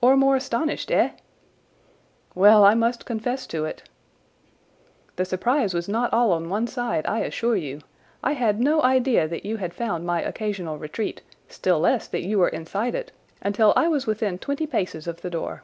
"Or 0.00 0.16
more 0.16 0.34
astonished, 0.34 0.90
eh?" 0.90 1.10
"Well, 2.34 2.64
I 2.64 2.74
must 2.74 3.06
confess 3.06 3.46
to 3.46 3.64
it." 3.64 3.88
"The 5.14 5.24
surprise 5.24 5.72
was 5.72 5.88
not 5.88 6.12
all 6.12 6.32
on 6.32 6.48
one 6.48 6.66
side, 6.66 7.06
I 7.06 7.20
assure 7.20 7.54
you. 7.54 7.80
I 8.24 8.32
had 8.32 8.58
no 8.58 8.82
idea 8.82 9.28
that 9.28 9.44
you 9.44 9.58
had 9.58 9.72
found 9.72 10.04
my 10.04 10.20
occasional 10.20 10.78
retreat, 10.78 11.22
still 11.46 11.78
less 11.78 12.08
that 12.08 12.26
you 12.26 12.40
were 12.40 12.48
inside 12.48 12.96
it, 12.96 13.12
until 13.40 13.72
I 13.76 13.86
was 13.86 14.04
within 14.04 14.36
twenty 14.36 14.66
paces 14.66 15.06
of 15.06 15.20
the 15.20 15.30
door." 15.30 15.62